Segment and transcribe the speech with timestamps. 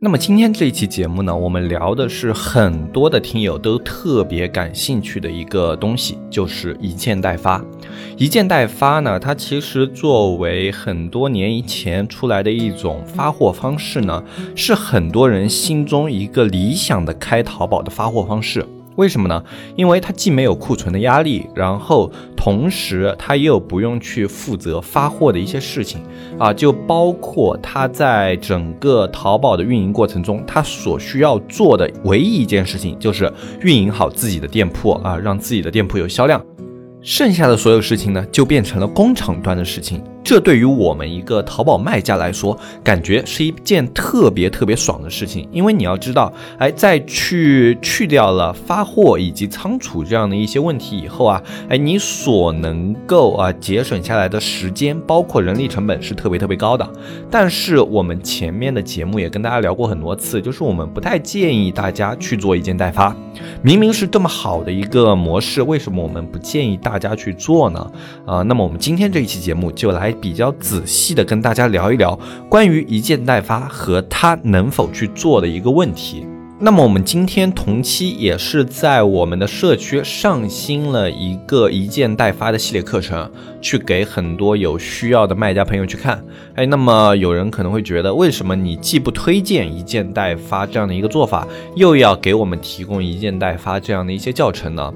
[0.00, 7.64] 那么今天这一期节目呢，我们聊的是很多的听友都特别感兴趣的一个东西，就是一件代发。
[8.18, 14.22] 一件代发呢，它其实作为很多年以前出来的一种发货方式呢，
[14.54, 18.66] 是很多人心中一个理想的开淘宝的发货方式。
[18.96, 19.42] 为什么呢？
[19.76, 26.00] 因为它既没有库存的压力，然后同时它又不用去负责发货的一些事情
[26.38, 36.44] 啊，就包括它在整个淘宝的运营过程中，它所需要做的唯一一件事情就是运营好自己的店铺啊，让自己的店铺有销量。
[37.00, 40.02] 剩下的所有事情呢，就变成了工厂端的事情。
[40.24, 45.46] 这对于我们一个淘宝卖家来说，感觉是一件特别特别爽的事情。
[45.52, 56.88] 因为你要知道，哎，在去去掉了发货以及仓储这样的一些问题以后啊，哎，你所能够啊节省下来的时间，包括人力成本是特别特别高的。
[57.30, 63.14] 但是我们前面的节目也跟大家聊过很多次，就是我们不太建议大家去做一件代发。
[63.60, 67.92] 明明是这么好的一个模式，为什么我们不建议大家去做呢？
[68.24, 70.13] 啊，那么我们今天这一期节目就来。
[70.14, 76.26] 比较仔细的跟大家聊一聊关于一件代发和他能否去做的一个问题。
[76.60, 83.28] 那么我们今天同期也是在我们的社区上新了一个一件代发的系列课程，
[83.60, 86.24] 去给很多有需要的卖家朋友去看。
[86.54, 94.94] 哎，那么有人可能会觉得，为什么你既不推荐一件代发这样的一个做法，又要给我们提供一件代发这样的一些教程呢？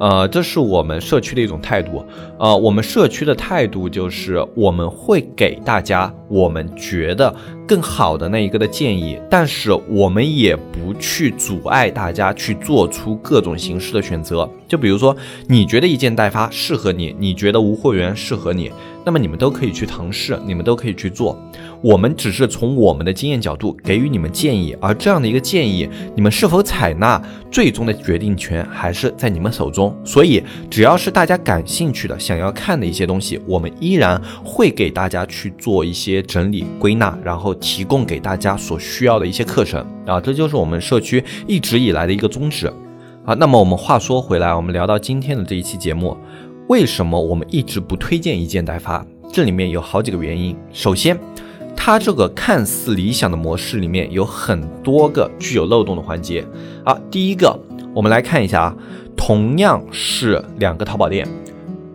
[0.00, 2.02] 呃，这是我们社区的一种态度。
[2.38, 7.32] 呃，我们社区的态度就是我们会给大家我们觉得
[7.66, 14.48] 更好的那一个的建议，但是我们也不去阻碍大家去做出各种形式的选择。
[14.66, 15.14] 就比如说，
[15.46, 18.72] 你觉得一件代发适合你，你觉得无货源适合你，
[19.04, 21.38] 那么你们都可以去尝试，你们都可以去做。
[21.82, 29.96] 我们只是从我们的经验角度给予你们建议，而这样的一个建议，你们是否采纳，最终的决定权还是在你们手中。
[30.04, 42.70] 所以，只要是大家感兴趣的、想要看的一些东西，我们依然会给大家去做一些整理归纳，然后提供给大家所需要的一些课程啊，这就是我们社区一直以来的一个宗旨。
[43.22, 46.16] 好，那么我们话说回来，我们聊到今天的这一期节目，
[46.70, 49.04] 为什么我们一直不推荐一件代发？
[49.32, 50.56] 这里面有好几个原因。
[50.72, 51.18] 首先，
[51.76, 56.46] 它这个看似理想的模式里面有很多个具有漏洞的环节。
[56.84, 57.58] 啊，第一个，
[57.92, 58.76] 我们来看一下啊，
[59.16, 61.26] 同样是两个淘宝店。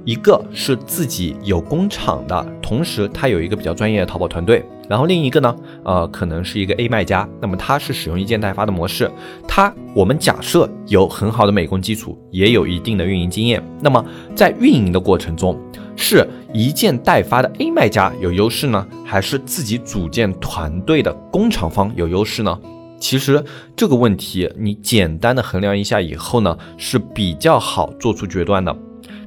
[0.03, 9.09] 一个是自己有工厂的，同时他有一个比较专业的淘宝团队，然后另一个呢，呃，可能是一个 A 卖家，那么他是使用一件代发的模式，
[9.47, 14.03] 他我们假设有很好的美工基础，也有一定的运营经验，那么
[14.35, 15.59] 在运营的过程中，
[15.95, 22.59] 是一件代发的 A 卖家有优势呢，还是自己组建团队的工厂方有优势呢？
[22.97, 23.44] 其实
[23.75, 28.75] 这个问题你简单的衡量一下以后呢，是比较好做出决断的。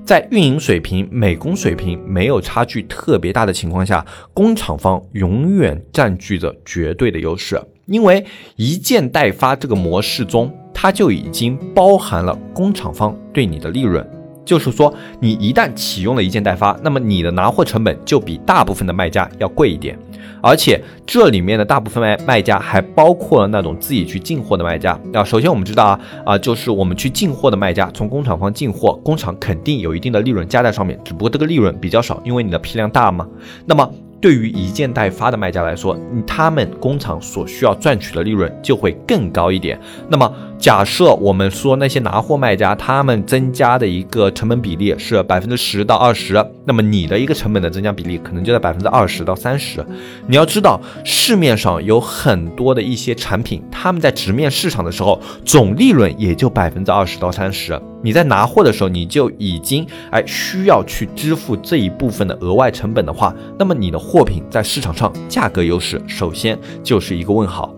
[0.08, 4.02] 在运营水平、美工水平没有差距特别大的情况下，
[4.32, 8.24] 工厂方永远占据着绝对的优势，因为
[8.56, 14.02] 一件代发这个模式中，它就已经包含了工厂方对你的利润。
[14.48, 19.94] 就是说，你一旦启用了一件代发，那么你的拿货成本就比大部分的卖家要贵一点，
[20.40, 25.22] 而且这里面的大部分卖卖家还包括了那种自己去进货的卖家啊。
[25.22, 33.28] 首先我们知道啊啊，就是我们去进货的卖家，从工厂方进货，工厂肯定有一定的利润加在上面，只不过这个利润比较少，因为你的批量大嘛。
[33.66, 33.86] 那么
[34.20, 35.96] 对于一件代发的卖家来说，
[36.26, 39.78] 他们工厂所需要赚取的利润就会更高一点。
[40.08, 49.84] 那么，假设我们说那些拿货卖家，他们增加的一个成本比例是百分之十到二十，那么你的一个成本的增加比例可能就在百分之二十到三十。
[50.26, 57.80] 你要知道，市面上有很多的一些产品，他们在直面市场的时候，总利润也就百分之二十到三十。
[58.00, 67.70] 你在拿货的时候，你就已经哎需要去支付这一部分的额外成本的话，那么你的货品在市场上价格优势，首先就是一个问号。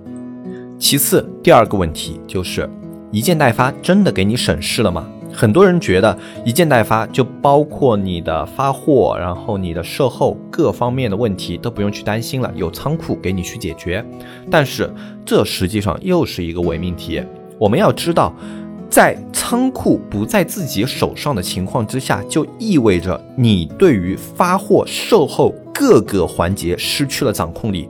[0.78, 2.70] 其次，第二个问题就是
[3.10, 5.08] 一件代发真的给你省事了吗？
[5.32, 14.04] 很多人觉得一件代发就包括你的发货，然后你的售后各方面的问题都不用去担心了，有仓库给你去解决。
[14.48, 14.88] 但是
[15.26, 17.20] 这实际上又是一个伪命题。
[17.58, 18.32] 我们要知道，
[18.90, 27.88] 在仓库不在自己手上的情况之下，就意味着你对于发货、售后各个环节失去了掌控力。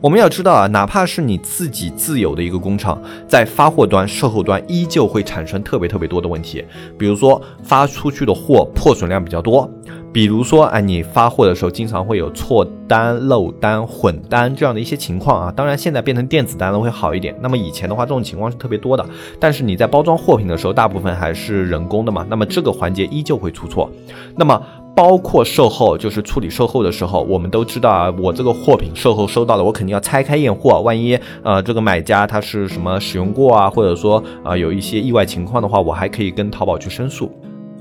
[0.00, 6.64] 我们要知道啊，哪怕是你自己自有的一个工厂，在发货端、售后端依旧会产生特别特别多的问题，
[6.98, 9.70] 比如说发出去的货破损量比较多，
[10.12, 15.52] 比如说啊，你发货的时候经常会有错单、漏单、混单这样的一些情况啊。
[15.54, 19.06] 当然现在变成电子单了会好一点，那么以前的话这种情况是特别多的。
[19.38, 23.88] 但是你在包装货品的时候，大部分还是人工的嘛，那么这个环节依旧会出错。
[24.36, 24.60] 那么
[24.96, 37.30] 包括售后，就是处理售后的时候，我们都知道啊，我这个货品售后收到了，我肯定要拆开验货，万一呃这个买家他是什么使用过啊，或者说啊有一些意外情况的话，我还可以跟淘宝去申诉。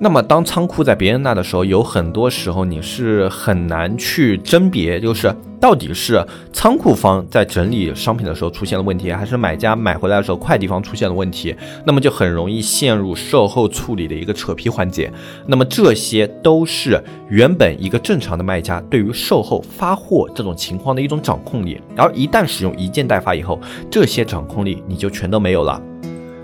[0.01, 11.53] 那么，当仓库在别人那的时候，有很多时候你是很难去甄别，就是到底是仓库方在整理商品的时候出现了问题，还是买家买回来的时候快递方出现了问题，
[11.85, 15.11] 那么就很容易陷入售后处理的一个扯皮环节。
[15.45, 23.59] 那么这些都是原本一个正常的卖家对于售后发货这种情况的一种掌控力，而一旦使用一件代发以后，
[23.91, 25.81] 这些掌控力你就全都没有了。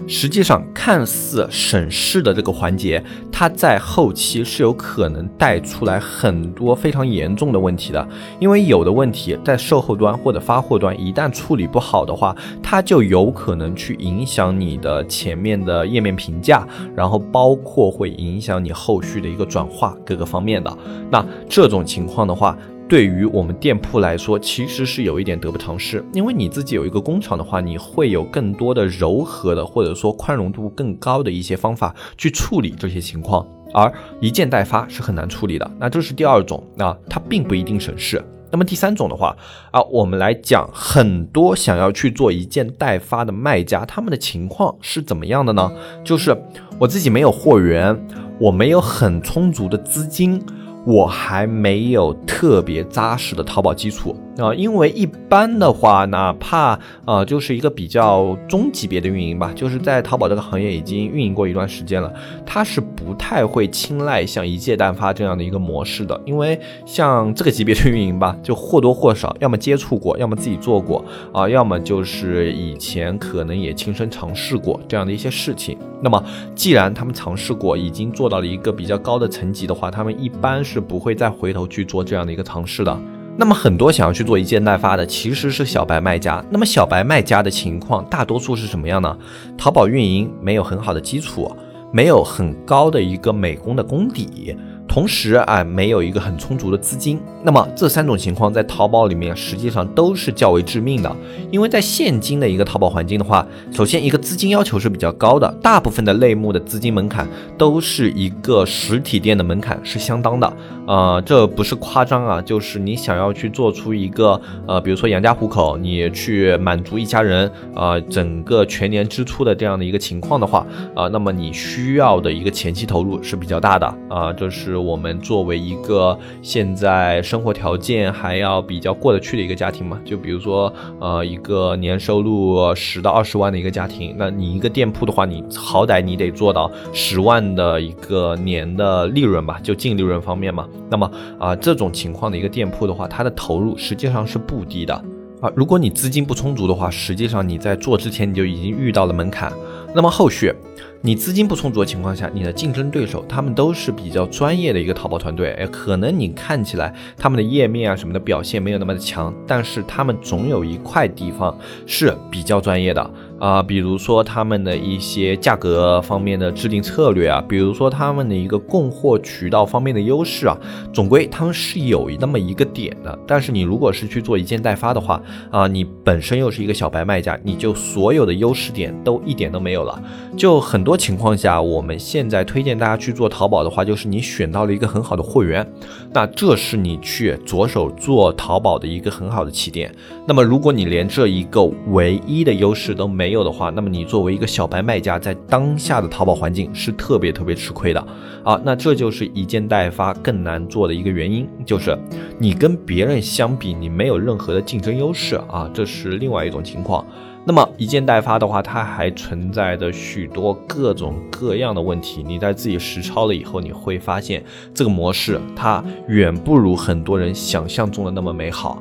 [0.08, 8.08] 实际上，看似省事的这个环节，它在后期是有可能带出来很多非常严重的问题的。
[8.40, 20.78] 因为有的问题在售后端或者发货端一旦处理不好的话，它就有可能去影响你的前面的页面评价，然后包括会影响你后续的一个转化各个方面的。
[21.10, 22.56] 那这种情况的话，
[22.88, 33.44] 对于我们店铺来说，其实是有一点得不偿失，因为你自己有一个工厂的话，你会有更多的柔和的或者说宽容度更高的一些方法去处理这些情况，
[33.74, 33.92] 而
[34.22, 35.70] 一件代发是很难处理的。
[35.80, 38.24] 那这是第二种，那它并不一定省事。
[38.52, 39.36] 那么第三种的话
[39.72, 45.72] 啊，我们来讲很多想要去做一件代发的卖家，他们的情况是怎么样的呢？
[46.04, 46.38] 就是
[46.80, 48.00] 我自己没有货源，
[48.40, 50.40] 我没有很充足的资金。
[50.86, 54.16] 我还没有特别扎实的淘宝基础。
[54.38, 62.14] 啊，因为一般的话，哪怕啊就是一个比较中级别的运营吧，就是在淘宝这个行业已经运营过一段时间了，
[62.46, 75.78] 它是不太会青睐像一借代发这样的一个模式的，因为像这个级别的运营吧，就或多或少要么接触过，要么自己做过啊，要么就是以前可能也亲身尝试过这样的一些事情。
[76.02, 76.22] 那么
[76.54, 80.56] 既然他们尝试过，已经做到了一个比较高的层级的话，他们一般。
[80.66, 83.00] 是不会再回头去做这样的一个尝试的。
[83.38, 86.44] 那么很多想要去做一件代发的，其实是小白卖家。
[86.50, 89.16] 那么小白卖家的情况，大多数是什么样呢？
[89.56, 91.56] 淘宝运营没有很好的基础，
[91.96, 94.54] 没有很高的一个美工的功底。
[94.86, 101.16] 同时啊，没有一个很充足的资金，那么这三种情况在淘宝里面实际上都是较为致命的。
[101.50, 107.28] 因为在现今的一个淘宝环境的话，首先一个资金要求是比较高的，大部分的类目的资金门槛
[107.58, 110.54] 都是一个实体店的门槛是相当的。
[110.88, 120.66] 呃，这不是夸张啊，就是你想要去做出一个呃，比如说养家糊口，你去满足一家人啊整个全年支出的这样的一个情况的话
[120.96, 124.76] 啊，那么你需要的一个前期投入是比较大的啊，就是。
[124.86, 140.68] 我们作为一个现在生活条件还要比较过得去的一个家庭嘛，就比如说呃一个年收入十到二十万的一个家庭，那你一个店铺的话，你好歹你得做到十万的一个年的利润吧，就净利润方面嘛。
[140.90, 144.94] 那么啊这种情况的一个店铺的话，它的投入实际上是不低的
[145.42, 145.52] 啊。
[145.56, 149.52] 如果你资金不充足的话，实际上你在做之前你就已经遇到了门槛，
[149.94, 150.54] 那么后续。
[151.02, 161.56] 你资金不充足的情况下，你的竞争对手他们都是比较专业的一个淘宝团队，哎，可能你看起来他们的页面啊什么的表现没有那么的强，但是他们总有一块地方
[161.86, 163.08] 是比较专业的。
[163.40, 170.58] 啊，比如说他们的一些价格方面的制定策略啊，比如说他们的一个供货渠道方面的优势啊，
[170.94, 173.20] 总归他们是有那么一个点的。
[173.28, 180.02] 但是你如果是去做一件代发的话啊，你本身又是一个小白卖家，你就所有的优势点都一点都没有了。
[180.38, 185.66] 就很多情况下，我们现在推荐大家去做淘宝的话，就是你选到了一个很好的货源，
[186.14, 189.94] 那这是你去着手做淘宝的一个很好的起点。
[190.26, 198.00] 那么如果你连这一个唯一的优势都没，没有的话，那么你作为一个小白卖家，在当下的淘宝环境是特别特别吃亏的
[198.44, 198.62] 啊。
[198.64, 201.98] 那这就是一件代发更难做的一个原因，就是
[202.38, 207.04] 你跟别人相比，你没有任何的竞争优势啊，这是另外一种情况。
[207.48, 212.22] 那么一件代发的话，它还存在着许多各种各样的问题。
[212.22, 218.80] 你在自己实操了以后，你会发现这个模式它远不如很多人想象中的那么美好。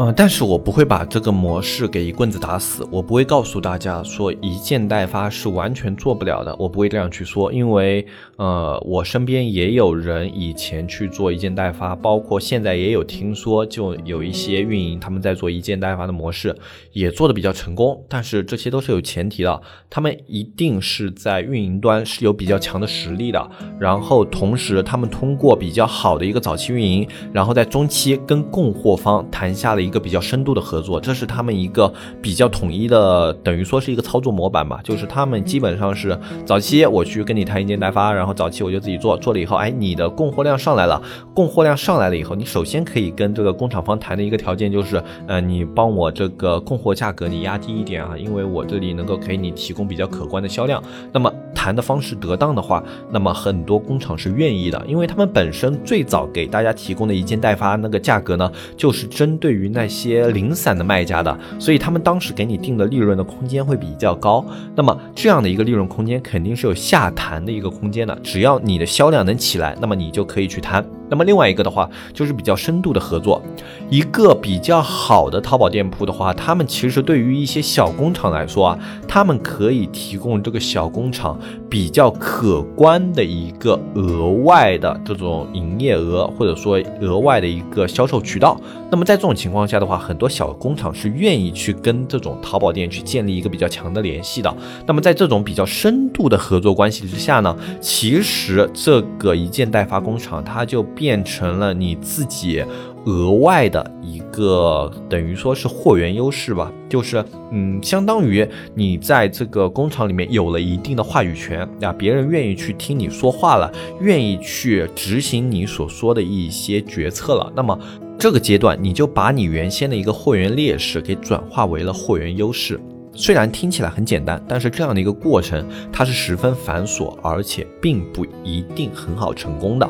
[0.00, 16.56] 嗯，但是我不会把这个模式给一棍子打死，我不会告诉大家说一件代发是完全做不了的，我不会这样去说，因为呃，我身边也有人以前去做一件代发，包括现在也有听说，就有一些运营他们在做一件代发的模式，
[16.92, 23.50] 也做的比较成功，但是这些都是有前提的，他们一定是在运营端是有比较强的实力的，
[23.80, 31.90] 然后同时他们通过比较好的一个早期运营，然后在中期跟供货方谈下了一个比较深度的合作，这是他们一个
[32.20, 34.78] 比较统一的，等于说是一个操作模板吧。
[34.84, 41.02] 就是他们基本上是早期我去跟你谈一件代发，然后早期我就自己做，做了以后，哎，你的供货量上来了，
[41.34, 50.82] 供货量上来了以后，你首先可以跟这个工厂方谈的一个条件就是，呃，你帮我这个供货价格你压低一点啊，因为我这里能够给你提供比较可观的销量。
[51.12, 60.28] 那么谈的方式得当的话，那么很多工厂是愿意的，因为他们本身最早给大家提供的一件代发那个价格呢，就是针对于那那些。
[60.38, 64.44] 零散的卖家的，所以他们当时给你定的利润的空间会比较高。
[64.74, 68.18] 那么这样的一个利润空间肯定是有下谈的一个空间的。
[68.22, 70.84] 只要你的销量能起来，那么你就可以去谈。
[71.10, 73.42] 那么另外一个的话，就是比较深度的合作。
[73.88, 81.38] 一个比较好的淘宝店铺的话，他们其实对于一些小工厂来说啊，他们可以提供这个小工厂
[81.70, 88.60] 比较可观的一个额外的这种营业额，或者说额外的一个销售渠道。
[88.90, 94.54] 那么在这种情况下的话，很多小工厂是愿意去跟这种淘宝店去建立一个比较强的联系的。
[94.86, 100.84] 那么在这种比较深度的合作关系之下呢，其实这个一件代发工厂它就。
[100.98, 102.64] 变成了你自己
[103.04, 117.52] 额外的一个，等于说是货源优势吧，就是嗯，相当于你在这个工厂里面有了一定的话语权啊，别人愿意去听你说话了，愿意去执行你所说的一些决策了。
[117.54, 117.78] 那么
[118.18, 122.80] 这个阶段，你就把你原先的一个货源劣势给转化为了货源优势。
[123.14, 129.88] 虽然听起来很简单，但是这样的一个过程它是十分繁琐，而且并不一定很好成功的。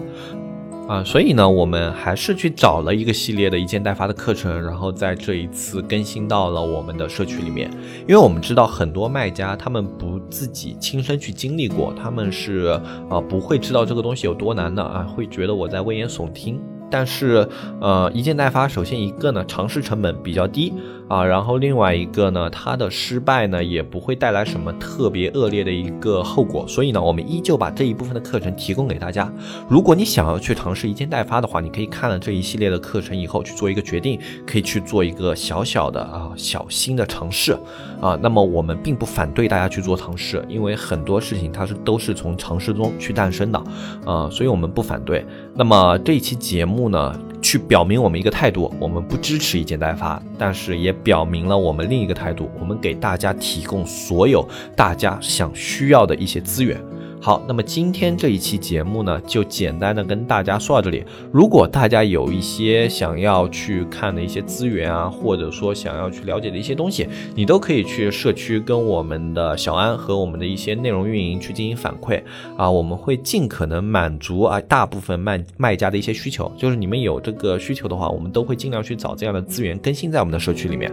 [0.89, 7.71] 啊，所以呢，我们还是去找了一个系列的一件代发的课程，然后在这一次更新到了我们的社区里面。
[8.09, 12.81] 因为我们知道很多卖家他们不自己亲身去经历过，他们是
[13.11, 16.59] 啊不会知道这个东西有多难的啊，会觉得我在危言耸听。
[16.91, 17.49] 但是，
[17.81, 20.73] 呃，一件代发，首先一个呢，尝试成本比较低
[21.09, 29.33] 啊，然后另外一个呢，它的失败呢也不会带来什么特别恶劣的一个后果，所以呢，我们依旧把这一部分的课程提供给大家。
[29.69, 37.53] 如果你想要去尝试一件代发的话，你可以看了这一系列的课程以后去做一个决定，可以去做一个小小的啊小心的尝试
[38.01, 38.19] 啊。
[38.23, 43.59] 那么我们并不反对大家去做尝试，因为很多事情它是都是从尝试中去诞生的
[44.05, 45.25] 啊，所以我们不反对。
[45.55, 46.89] 那么这一期节目目。
[46.89, 56.81] 呢，去表明我们一个态度，我们不支持一件代发，但是也表明了我们另一个态度，我们给大家提供所有大家想需要的一些资源。
[57.21, 61.05] 好，那么今天这一期节目呢，就简单的跟大家说到这里。
[61.33, 72.23] 如果大家有一些想要去看的一些资源啊，或者说想要去了解的一些东西，你都可以去社区跟我们的小安和我们的一些内容运营去进行反馈
[72.57, 76.51] 啊，我们会尽可能满足啊大部分卖卖家的一些需求。
[76.57, 80.91] 就是你们有这个需求的话，我们都会尽量去找这样的资源更新在我们的社区里面。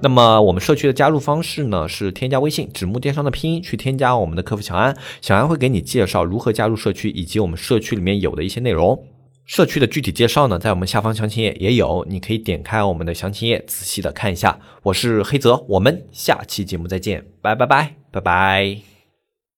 [0.00, 5.59] 那么我们社区的加入方式呢，是添加微信“纸木电商”的拼音去添加我们的客服小安，小安会。
[5.60, 9.06] 给你介绍如何加入社区，以及我们社区里面有的一些内容。
[9.46, 14.58] 社区的具体介绍呢，在我们下方详情页也有，你可以点开我们的详情页，仔细的看一下。
[14.84, 18.89] 我是黑泽，我们下期节目再见，拜拜拜拜拜。